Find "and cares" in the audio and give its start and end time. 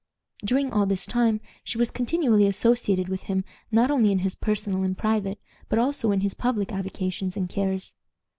7.37-7.93